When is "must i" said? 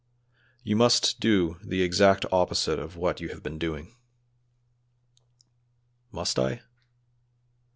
6.11-6.63